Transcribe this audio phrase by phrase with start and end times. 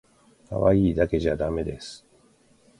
[0.49, 2.03] かわいいだけじゃだめです